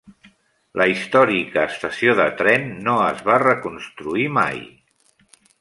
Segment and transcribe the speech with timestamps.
[0.81, 4.63] La històrica estació de tren no es va reconstruir mai.